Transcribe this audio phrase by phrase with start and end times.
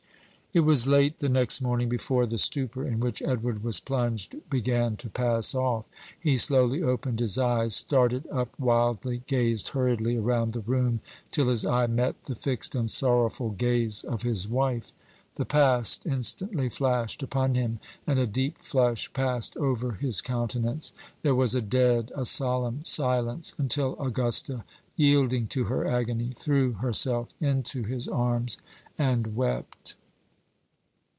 [0.53, 4.97] It was late the next morning before the stupor in which Edward was plunged began
[4.97, 5.85] to pass off.
[6.19, 10.99] He slowly opened his eyes, started up wildly, gazed hurriedly around the room,
[11.31, 14.91] till his eye met the fixed and sorrowful gaze of his wife.
[15.35, 20.91] The past instantly flashed upon him, and a deep flush passed over his countenance.
[21.21, 24.65] There was a dead, a solemn silence, until Augusta,
[24.97, 28.57] yielding to her agony, threw herself into his arms,
[28.97, 29.95] and wept.